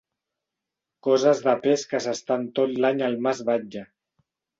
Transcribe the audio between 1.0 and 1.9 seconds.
Coses de pes